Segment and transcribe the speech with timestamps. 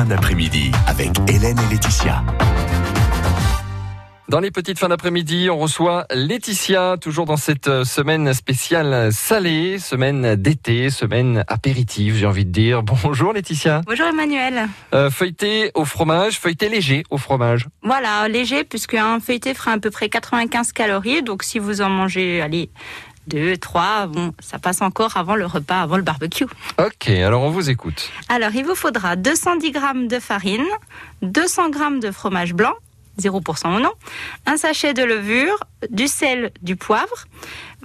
[0.00, 2.24] fins d'après-midi avec Hélène et Laetitia.
[4.28, 9.78] Dans les petites fins d'après-midi, on reçoit Laetitia, toujours dans cette euh, semaine spéciale salée,
[9.78, 12.82] semaine d'été, semaine apéritive, j'ai envie de dire.
[13.04, 13.82] Bonjour Laetitia.
[13.84, 14.68] Bonjour Emmanuel.
[14.94, 17.66] Euh, feuilleté au fromage, feuilleté léger au fromage.
[17.82, 21.22] Voilà, léger, puisque un feuilleté fera à peu près 95 calories.
[21.22, 22.70] Donc si vous en mangez, allez,
[23.30, 26.46] deux, trois, bon, ça passe encore avant le repas, avant le barbecue.
[26.78, 28.10] Ok, alors on vous écoute.
[28.28, 30.66] Alors, il vous faudra 210 grammes de farine,
[31.22, 32.74] 200 grammes de fromage blanc,
[33.20, 33.92] 0% au nom,
[34.46, 35.56] un sachet de levure,
[35.90, 37.26] du sel, du poivre.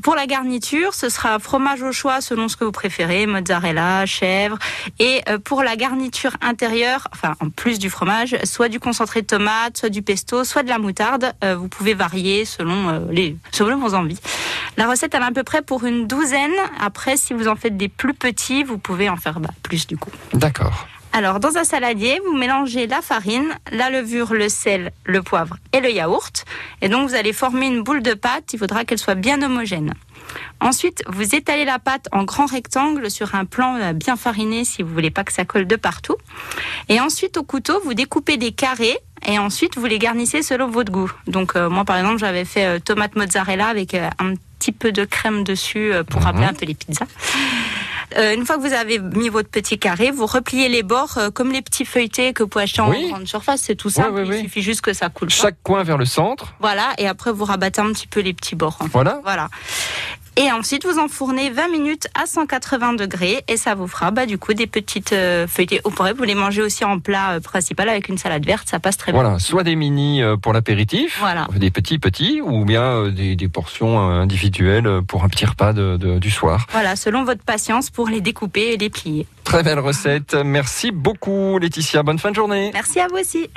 [0.03, 4.57] Pour la garniture, ce sera fromage au choix selon ce que vous préférez, mozzarella, chèvre.
[4.99, 9.27] Et euh, pour la garniture intérieure, enfin en plus du fromage, soit du concentré de
[9.27, 11.31] tomate, soit du pesto, soit de la moutarde.
[11.43, 14.19] Euh, vous pouvez varier selon euh, les selon vos envies.
[14.77, 16.51] La recette elle est à peu près pour une douzaine.
[16.79, 19.97] Après, si vous en faites des plus petits, vous pouvez en faire bah, plus du
[19.97, 20.11] coup.
[20.33, 20.87] D'accord.
[21.13, 25.79] Alors, dans un saladier, vous mélangez la farine, la levure, le sel, le poivre et
[25.79, 26.43] le yaourt.
[26.81, 28.51] Et donc, vous allez former une boule de pâte.
[28.51, 29.93] Il faudra qu'elle soit bien homogène.
[30.59, 34.83] Ensuite, vous étalez la pâte en grand rectangle sur un plan euh, bien fariné si
[34.83, 36.17] vous voulez pas que ça colle de partout.
[36.89, 40.91] Et ensuite, au couteau, vous découpez des carrés et ensuite vous les garnissez selon votre
[40.91, 41.11] goût.
[41.27, 44.33] Donc euh, moi par exemple j'avais fait euh, tomate mozzarella avec euh, un
[44.65, 46.25] petit peu de crème dessus euh, pour Mhm.
[46.25, 47.05] rappeler un peu les pizzas.
[48.17, 51.29] Euh, une fois que vous avez mis votre petit carré, vous repliez les bords euh,
[51.31, 53.05] comme les petits feuilletés que vous pouvez acheter Oui.
[53.07, 53.61] en grande surface.
[53.61, 54.11] C'est tout simple.
[54.13, 54.37] oui, oui.
[54.39, 55.27] Il suffit juste que ça coule.
[55.27, 55.33] pas.
[55.33, 56.53] Chaque coin vers le centre.
[56.59, 56.93] Voilà.
[56.97, 58.77] Et après vous rabattez un petit peu les petits bords.
[58.91, 59.19] Voilà.
[59.23, 59.49] Voilà.
[60.37, 64.37] Et ensuite, vous enfournez 20 minutes à 180 degrés et ça vous fera bah, du
[64.37, 65.79] coup des petites euh, feuilletées.
[65.85, 68.79] Vous pourrez vous les manger aussi en plat euh, principal avec une salade verte, ça
[68.79, 69.21] passe très bien.
[69.21, 71.47] Voilà, soit des mini euh, pour l'apéritif, Voilà.
[71.55, 75.95] des petits petits, ou bien euh, des, des portions individuelles pour un petit repas de-
[75.95, 76.67] de- du soir.
[76.71, 79.25] Voilà, selon votre patience pour les découper et les plier.
[79.45, 80.33] Très belle recette.
[80.35, 82.03] Merci beaucoup Laetitia.
[82.03, 82.71] Bonne fin de journée.
[82.73, 83.47] Merci à vous aussi.